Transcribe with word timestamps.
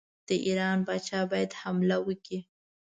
د 0.27 0.29
ایران 0.45 0.77
پاچا 0.87 1.19
باید 1.31 1.51
حمله 1.61 1.97
وکړي. 2.07 2.39